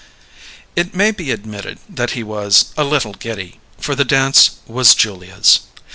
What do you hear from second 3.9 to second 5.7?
the dance was Julia's.